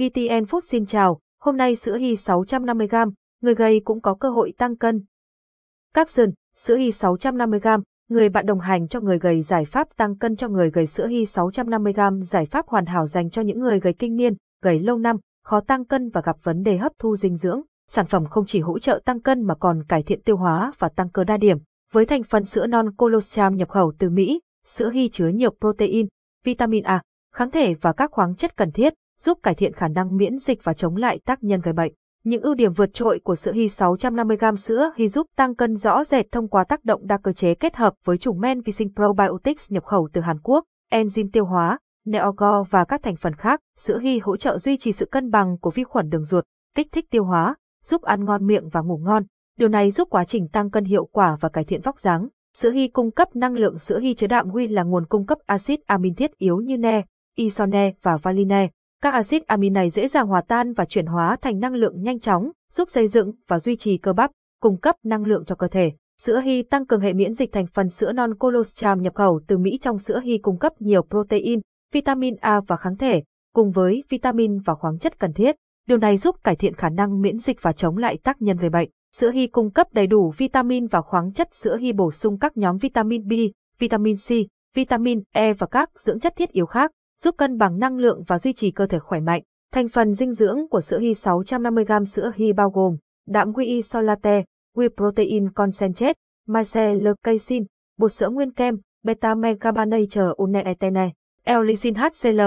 VTN 0.00 0.44
Food 0.44 0.60
xin 0.60 0.86
chào, 0.86 1.20
hôm 1.40 1.56
nay 1.56 1.76
sữa 1.76 1.96
hy 1.96 2.14
650g, 2.14 3.12
người 3.42 3.54
gầy 3.54 3.80
cũng 3.84 4.00
có 4.00 4.14
cơ 4.14 4.30
hội 4.30 4.52
tăng 4.58 4.76
cân. 4.76 5.04
Capson, 5.94 6.30
sữa 6.56 6.76
hy 6.76 6.90
650g, 6.90 7.82
người 8.08 8.28
bạn 8.28 8.46
đồng 8.46 8.60
hành 8.60 8.88
cho 8.88 9.00
người 9.00 9.18
gầy 9.18 9.42
giải 9.42 9.64
pháp 9.64 9.96
tăng 9.96 10.16
cân 10.16 10.36
cho 10.36 10.48
người 10.48 10.70
gầy 10.70 10.86
sữa 10.86 11.06
hy 11.06 11.24
650g 11.24 12.22
giải 12.22 12.46
pháp 12.46 12.68
hoàn 12.68 12.86
hảo 12.86 13.06
dành 13.06 13.30
cho 13.30 13.42
những 13.42 13.60
người 13.60 13.80
gầy 13.80 13.92
kinh 13.92 14.16
niên, 14.16 14.34
gầy 14.62 14.80
lâu 14.80 14.98
năm, 14.98 15.16
khó 15.44 15.60
tăng 15.60 15.84
cân 15.84 16.08
và 16.08 16.20
gặp 16.20 16.36
vấn 16.42 16.62
đề 16.62 16.76
hấp 16.76 16.92
thu 16.98 17.16
dinh 17.16 17.36
dưỡng. 17.36 17.62
Sản 17.88 18.06
phẩm 18.06 18.26
không 18.26 18.46
chỉ 18.46 18.60
hỗ 18.60 18.78
trợ 18.78 19.00
tăng 19.04 19.20
cân 19.20 19.42
mà 19.42 19.54
còn 19.54 19.84
cải 19.88 20.02
thiện 20.02 20.22
tiêu 20.22 20.36
hóa 20.36 20.72
và 20.78 20.88
tăng 20.88 21.10
cơ 21.10 21.24
đa 21.24 21.36
điểm. 21.36 21.58
Với 21.92 22.06
thành 22.06 22.22
phần 22.22 22.44
sữa 22.44 22.66
non 22.66 22.94
colostrum 22.96 23.56
nhập 23.56 23.68
khẩu 23.68 23.92
từ 23.98 24.10
Mỹ, 24.10 24.40
sữa 24.66 24.90
hy 24.90 25.08
chứa 25.08 25.28
nhiều 25.28 25.50
protein, 25.60 26.06
vitamin 26.44 26.84
A, 26.84 27.02
kháng 27.34 27.50
thể 27.50 27.74
và 27.74 27.92
các 27.92 28.10
khoáng 28.10 28.34
chất 28.34 28.56
cần 28.56 28.72
thiết, 28.72 28.94
giúp 29.20 29.38
cải 29.42 29.54
thiện 29.54 29.72
khả 29.72 29.88
năng 29.88 30.16
miễn 30.16 30.38
dịch 30.38 30.64
và 30.64 30.74
chống 30.74 30.96
lại 30.96 31.20
tác 31.24 31.44
nhân 31.44 31.60
gây 31.60 31.72
bệnh. 31.72 31.92
Những 32.24 32.42
ưu 32.42 32.54
điểm 32.54 32.72
vượt 32.72 32.94
trội 32.94 33.20
của 33.24 33.36
sữa 33.36 33.52
hy 33.52 33.66
650g 33.66 34.54
sữa 34.54 34.92
hy 34.96 35.08
giúp 35.08 35.26
tăng 35.36 35.54
cân 35.54 35.76
rõ 35.76 36.04
rệt 36.04 36.32
thông 36.32 36.48
qua 36.48 36.64
tác 36.64 36.84
động 36.84 37.06
đa 37.06 37.18
cơ 37.18 37.32
chế 37.32 37.54
kết 37.54 37.76
hợp 37.76 37.94
với 38.04 38.18
chủng 38.18 38.40
men 38.40 38.60
vi 38.60 38.72
sinh 38.72 38.88
probiotics 38.94 39.72
nhập 39.72 39.84
khẩu 39.84 40.08
từ 40.12 40.20
Hàn 40.20 40.38
Quốc, 40.42 40.64
enzyme 40.92 41.28
tiêu 41.32 41.44
hóa, 41.44 41.78
neogo 42.06 42.62
và 42.62 42.84
các 42.84 43.02
thành 43.02 43.16
phần 43.16 43.34
khác. 43.34 43.60
Sữa 43.78 43.98
hy 43.98 44.18
hỗ 44.18 44.36
trợ 44.36 44.58
duy 44.58 44.76
trì 44.76 44.92
sự 44.92 45.06
cân 45.06 45.30
bằng 45.30 45.58
của 45.58 45.70
vi 45.70 45.84
khuẩn 45.84 46.08
đường 46.08 46.24
ruột, 46.24 46.44
kích 46.76 46.92
thích 46.92 47.10
tiêu 47.10 47.24
hóa, 47.24 47.54
giúp 47.84 48.02
ăn 48.02 48.24
ngon 48.24 48.46
miệng 48.46 48.68
và 48.68 48.80
ngủ 48.80 48.96
ngon. 48.96 49.22
Điều 49.58 49.68
này 49.68 49.90
giúp 49.90 50.08
quá 50.10 50.24
trình 50.24 50.48
tăng 50.48 50.70
cân 50.70 50.84
hiệu 50.84 51.04
quả 51.04 51.36
và 51.40 51.48
cải 51.48 51.64
thiện 51.64 51.80
vóc 51.80 52.00
dáng. 52.00 52.28
Sữa 52.56 52.70
hy 52.70 52.88
cung 52.88 53.10
cấp 53.10 53.36
năng 53.36 53.54
lượng 53.54 53.78
sữa 53.78 53.98
hy 53.98 54.14
chứa 54.14 54.26
đạm 54.26 54.50
huy 54.50 54.66
là 54.66 54.82
nguồn 54.82 55.06
cung 55.06 55.26
cấp 55.26 55.38
axit 55.46 55.80
amin 55.86 56.14
thiết 56.14 56.36
yếu 56.36 56.56
như 56.56 56.76
ne, 56.76 57.02
isone 57.36 57.92
và 58.02 58.16
valine. 58.16 58.68
Các 59.02 59.14
axit 59.14 59.46
amin 59.46 59.72
này 59.72 59.90
dễ 59.90 60.08
dàng 60.08 60.26
hòa 60.26 60.40
tan 60.48 60.72
và 60.72 60.84
chuyển 60.84 61.06
hóa 61.06 61.36
thành 61.42 61.58
năng 61.58 61.74
lượng 61.74 62.02
nhanh 62.02 62.20
chóng, 62.20 62.50
giúp 62.72 62.88
xây 62.90 63.08
dựng 63.08 63.32
và 63.48 63.60
duy 63.60 63.76
trì 63.76 63.98
cơ 63.98 64.12
bắp, 64.12 64.30
cung 64.60 64.76
cấp 64.76 64.96
năng 65.04 65.24
lượng 65.24 65.44
cho 65.44 65.54
cơ 65.54 65.68
thể. 65.68 65.92
Sữa 66.22 66.40
hy 66.40 66.62
tăng 66.62 66.86
cường 66.86 67.00
hệ 67.00 67.12
miễn 67.12 67.34
dịch 67.34 67.52
thành 67.52 67.66
phần 67.66 67.88
sữa 67.88 68.12
non 68.12 68.34
colostrum 68.34 69.02
nhập 69.02 69.14
khẩu 69.14 69.40
từ 69.46 69.58
Mỹ 69.58 69.78
trong 69.80 69.98
sữa 69.98 70.20
hy 70.24 70.38
cung 70.38 70.58
cấp 70.58 70.72
nhiều 70.78 71.02
protein, 71.02 71.60
vitamin 71.92 72.36
A 72.36 72.60
và 72.66 72.76
kháng 72.76 72.96
thể, 72.96 73.22
cùng 73.54 73.70
với 73.70 74.04
vitamin 74.08 74.58
và 74.58 74.74
khoáng 74.74 74.98
chất 74.98 75.18
cần 75.18 75.32
thiết. 75.32 75.56
Điều 75.88 75.98
này 75.98 76.16
giúp 76.16 76.36
cải 76.44 76.56
thiện 76.56 76.74
khả 76.74 76.88
năng 76.88 77.20
miễn 77.20 77.38
dịch 77.38 77.62
và 77.62 77.72
chống 77.72 77.96
lại 77.96 78.18
tác 78.22 78.42
nhân 78.42 78.56
gây 78.56 78.70
bệnh. 78.70 78.90
Sữa 79.16 79.30
hy 79.30 79.46
cung 79.46 79.70
cấp 79.70 79.86
đầy 79.92 80.06
đủ 80.06 80.32
vitamin 80.36 80.86
và 80.86 81.00
khoáng 81.02 81.32
chất 81.32 81.54
sữa 81.54 81.76
hy 81.76 81.92
bổ 81.92 82.10
sung 82.10 82.38
các 82.38 82.56
nhóm 82.56 82.78
vitamin 82.78 83.28
B, 83.28 83.32
vitamin 83.78 84.16
C, 84.16 84.28
vitamin 84.76 85.22
E 85.32 85.52
và 85.52 85.66
các 85.66 85.90
dưỡng 86.00 86.20
chất 86.20 86.36
thiết 86.36 86.50
yếu 86.52 86.66
khác, 86.66 86.90
giúp 87.22 87.34
cân 87.38 87.58
bằng 87.58 87.78
năng 87.78 87.96
lượng 87.96 88.22
và 88.26 88.38
duy 88.38 88.52
trì 88.52 88.70
cơ 88.70 88.86
thể 88.86 88.98
khỏe 88.98 89.20
mạnh. 89.20 89.42
Thành 89.72 89.88
phần 89.88 90.14
dinh 90.14 90.32
dưỡng 90.32 90.68
của 90.68 90.80
sữa 90.80 90.98
hy 90.98 91.12
650g 91.12 92.04
sữa 92.04 92.32
hy 92.34 92.52
bao 92.52 92.70
gồm 92.70 92.96
đạm 93.26 93.52
whey 93.52 93.64
isolate, 93.64 94.44
whey 94.76 94.88
protein 94.96 95.52
concentrate, 95.52 96.14
maisel 96.46 97.02
leucin, 97.02 97.64
bột 97.98 98.12
sữa 98.12 98.28
nguyên 98.28 98.52
kem, 98.52 98.80
beta 99.02 99.34
megabanate 99.34 100.20
uneetene, 100.36 101.10
L-lysine 101.44 101.94
HCl, 101.94 102.40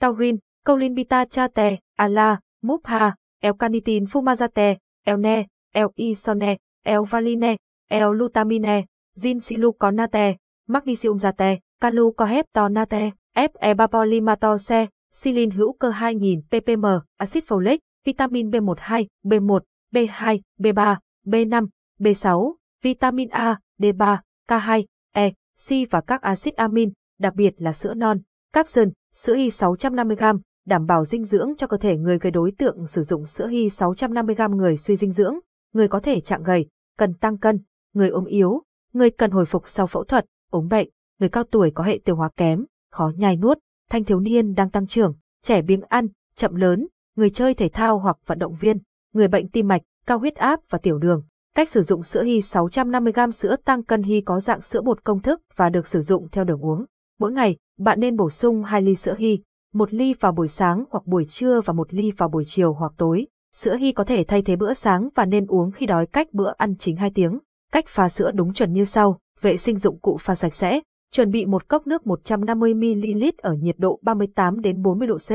taurin, 0.00 0.36
Colin 0.66 0.94
Bita 0.94 1.24
Chate, 1.24 1.78
Ala, 1.96 2.40
Mupha, 2.62 3.14
L-Canitin 3.42 4.04
Fumazate, 4.04 4.76
L-Ne, 5.06 5.46
L-Isone, 5.74 6.56
L-Valine, 6.84 7.56
L-Lutamine, 7.90 8.84
FE3 13.34 13.88
Polymatose, 13.88 14.86
Silin 15.12 15.50
hữu 15.50 15.72
cơ 15.72 15.90
2000 15.90 16.40
ppm, 16.42 16.84
axit 17.16 17.44
folic, 17.48 17.78
vitamin 18.04 18.50
B12, 18.50 19.06
B1, 19.24 19.60
B2, 19.92 20.40
B3, 20.58 20.96
B5, 21.26 21.66
B6, 21.98 22.54
vitamin 22.82 23.28
A, 23.28 23.58
D3, 23.78 24.18
K2, 24.48 24.84
E, 25.12 25.30
C 25.68 25.90
và 25.90 26.00
các 26.00 26.22
axit 26.22 26.56
amin, 26.56 26.92
đặc 27.18 27.34
biệt 27.34 27.54
là 27.58 27.72
sữa 27.72 27.94
non, 27.94 28.18
capsun, 28.52 28.90
sữa 29.14 29.34
hy 29.34 29.48
650g, 29.48 30.38
đảm 30.66 30.86
bảo 30.86 31.04
dinh 31.04 31.24
dưỡng 31.24 31.52
cho 31.58 31.66
cơ 31.66 31.76
thể 31.76 31.96
người 31.96 32.18
gây 32.18 32.30
đối 32.30 32.52
tượng 32.58 32.86
sử 32.86 33.02
dụng 33.02 33.26
sữa 33.26 33.46
hy 33.46 33.68
650g 33.68 34.56
người 34.56 34.76
suy 34.76 34.96
dinh 34.96 35.12
dưỡng, 35.12 35.34
người 35.72 35.88
có 35.88 36.00
thể 36.00 36.20
trạng 36.20 36.42
gầy, 36.42 36.66
cần 36.98 37.14
tăng 37.14 37.38
cân, 37.38 37.58
người 37.94 38.08
ốm 38.08 38.24
yếu, 38.24 38.62
người 38.92 39.10
cần 39.10 39.30
hồi 39.30 39.44
phục 39.46 39.68
sau 39.68 39.86
phẫu 39.86 40.04
thuật, 40.04 40.26
ốm 40.50 40.68
bệnh, 40.68 40.88
người 41.18 41.28
cao 41.28 41.44
tuổi 41.44 41.70
có 41.70 41.84
hệ 41.84 42.00
tiêu 42.04 42.16
hóa 42.16 42.30
kém, 42.36 42.64
khó 42.90 43.12
nhai 43.16 43.36
nuốt, 43.36 43.58
thanh 43.90 44.04
thiếu 44.04 44.20
niên 44.20 44.54
đang 44.54 44.70
tăng 44.70 44.86
trưởng, 44.86 45.14
trẻ 45.42 45.62
biếng 45.62 45.82
ăn, 45.88 46.08
chậm 46.36 46.54
lớn, 46.54 46.86
người 47.16 47.30
chơi 47.30 47.54
thể 47.54 47.68
thao 47.68 47.98
hoặc 47.98 48.16
vận 48.26 48.38
động 48.38 48.54
viên, 48.60 48.78
người 49.12 49.28
bệnh 49.28 49.48
tim 49.48 49.68
mạch, 49.68 49.82
cao 50.06 50.18
huyết 50.18 50.34
áp 50.34 50.60
và 50.70 50.78
tiểu 50.78 50.98
đường. 50.98 51.22
Cách 51.54 51.68
sử 51.68 51.82
dụng 51.82 52.02
sữa 52.02 52.22
hy 52.22 52.40
650g 52.40 53.30
sữa 53.30 53.56
tăng 53.64 53.82
cân 53.82 54.02
hy 54.02 54.20
có 54.20 54.40
dạng 54.40 54.60
sữa 54.60 54.80
bột 54.80 55.04
công 55.04 55.20
thức 55.20 55.40
và 55.56 55.68
được 55.68 55.86
sử 55.86 56.02
dụng 56.02 56.28
theo 56.32 56.44
đường 56.44 56.64
uống. 56.64 56.84
Mỗi 57.18 57.32
ngày, 57.32 57.56
bạn 57.78 58.00
nên 58.00 58.16
bổ 58.16 58.30
sung 58.30 58.64
2 58.64 58.82
ly 58.82 58.94
sữa 58.94 59.14
hy, 59.18 59.38
một 59.72 59.94
ly 59.94 60.14
vào 60.20 60.32
buổi 60.32 60.48
sáng 60.48 60.84
hoặc 60.90 61.06
buổi 61.06 61.24
trưa 61.24 61.60
và 61.60 61.72
một 61.72 61.94
ly 61.94 62.10
vào 62.16 62.28
buổi 62.28 62.44
chiều 62.46 62.72
hoặc 62.72 62.92
tối. 62.96 63.26
Sữa 63.54 63.76
hy 63.76 63.92
có 63.92 64.04
thể 64.04 64.24
thay 64.28 64.42
thế 64.42 64.56
bữa 64.56 64.74
sáng 64.74 65.08
và 65.14 65.24
nên 65.24 65.46
uống 65.46 65.70
khi 65.70 65.86
đói 65.86 66.06
cách 66.06 66.28
bữa 66.32 66.52
ăn 66.56 66.76
chính 66.76 66.96
2 66.96 67.10
tiếng. 67.14 67.38
Cách 67.72 67.84
pha 67.88 68.08
sữa 68.08 68.30
đúng 68.34 68.52
chuẩn 68.52 68.72
như 68.72 68.84
sau, 68.84 69.18
vệ 69.40 69.56
sinh 69.56 69.76
dụng 69.76 69.98
cụ 69.98 70.16
pha 70.20 70.34
sạch 70.34 70.54
sẽ, 70.54 70.80
Chuẩn 71.14 71.30
bị 71.30 71.46
một 71.46 71.68
cốc 71.68 71.86
nước 71.86 72.02
150ml 72.02 73.32
ở 73.38 73.54
nhiệt 73.54 73.74
độ 73.78 74.00
38 74.02 74.60
đến 74.60 74.82
40 74.82 75.08
độ 75.08 75.16
C, 75.18 75.30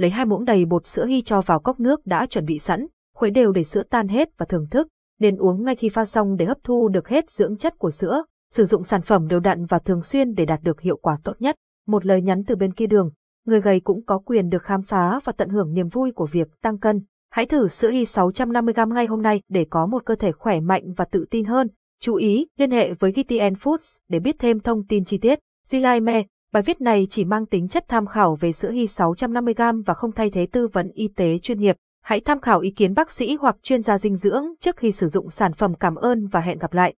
lấy 0.00 0.10
hai 0.10 0.24
muỗng 0.24 0.44
đầy 0.44 0.64
bột 0.64 0.86
sữa 0.86 1.06
hy 1.06 1.22
cho 1.22 1.40
vào 1.40 1.60
cốc 1.60 1.80
nước 1.80 2.06
đã 2.06 2.26
chuẩn 2.26 2.44
bị 2.44 2.58
sẵn, 2.58 2.86
khuấy 3.14 3.30
đều 3.30 3.52
để 3.52 3.64
sữa 3.64 3.82
tan 3.90 4.08
hết 4.08 4.28
và 4.38 4.46
thưởng 4.46 4.66
thức, 4.70 4.88
nên 5.20 5.36
uống 5.36 5.64
ngay 5.64 5.74
khi 5.74 5.88
pha 5.88 6.04
xong 6.04 6.36
để 6.36 6.44
hấp 6.44 6.58
thu 6.64 6.88
được 6.88 7.08
hết 7.08 7.30
dưỡng 7.30 7.56
chất 7.56 7.78
của 7.78 7.90
sữa, 7.90 8.24
sử 8.52 8.64
dụng 8.64 8.84
sản 8.84 9.02
phẩm 9.02 9.28
đều 9.28 9.40
đặn 9.40 9.64
và 9.64 9.78
thường 9.78 10.02
xuyên 10.02 10.34
để 10.34 10.44
đạt 10.44 10.62
được 10.62 10.80
hiệu 10.80 10.96
quả 10.96 11.18
tốt 11.24 11.36
nhất. 11.38 11.56
Một 11.86 12.06
lời 12.06 12.22
nhắn 12.22 12.44
từ 12.46 12.56
bên 12.56 12.72
kia 12.72 12.86
đường, 12.86 13.10
người 13.46 13.60
gầy 13.60 13.80
cũng 13.80 14.04
có 14.04 14.18
quyền 14.18 14.48
được 14.48 14.62
khám 14.62 14.82
phá 14.82 15.20
và 15.24 15.32
tận 15.32 15.48
hưởng 15.48 15.74
niềm 15.74 15.88
vui 15.88 16.12
của 16.12 16.26
việc 16.26 16.48
tăng 16.62 16.78
cân. 16.78 17.00
Hãy 17.30 17.46
thử 17.46 17.68
sữa 17.68 17.90
hy 17.90 18.04
650g 18.04 18.92
ngay 18.92 19.06
hôm 19.06 19.22
nay 19.22 19.42
để 19.48 19.66
có 19.70 19.86
một 19.86 20.02
cơ 20.06 20.14
thể 20.14 20.32
khỏe 20.32 20.60
mạnh 20.60 20.92
và 20.96 21.04
tự 21.04 21.24
tin 21.30 21.44
hơn. 21.44 21.68
Chú 22.00 22.14
ý, 22.14 22.46
liên 22.56 22.70
hệ 22.70 22.94
với 22.94 23.12
GTN 23.12 23.54
Foods 23.62 23.98
để 24.08 24.18
biết 24.18 24.36
thêm 24.38 24.60
thông 24.60 24.86
tin 24.86 25.04
chi 25.04 25.18
tiết. 25.18 25.38
Zilaime, 25.70 26.24
bài 26.52 26.62
viết 26.62 26.80
này 26.80 27.06
chỉ 27.10 27.24
mang 27.24 27.46
tính 27.46 27.68
chất 27.68 27.84
tham 27.88 28.06
khảo 28.06 28.36
về 28.40 28.52
sữa 28.52 28.70
hy 28.70 28.86
650g 28.86 29.82
và 29.86 29.94
không 29.94 30.12
thay 30.12 30.30
thế 30.30 30.46
tư 30.52 30.66
vấn 30.72 30.90
y 30.94 31.08
tế 31.16 31.38
chuyên 31.38 31.60
nghiệp. 31.60 31.76
Hãy 32.02 32.20
tham 32.20 32.40
khảo 32.40 32.60
ý 32.60 32.70
kiến 32.70 32.94
bác 32.94 33.10
sĩ 33.10 33.36
hoặc 33.40 33.56
chuyên 33.62 33.82
gia 33.82 33.98
dinh 33.98 34.16
dưỡng 34.16 34.44
trước 34.60 34.76
khi 34.76 34.92
sử 34.92 35.08
dụng 35.08 35.30
sản 35.30 35.52
phẩm 35.52 35.74
cảm 35.74 35.94
ơn 35.94 36.26
và 36.26 36.40
hẹn 36.40 36.58
gặp 36.58 36.72
lại. 36.72 36.94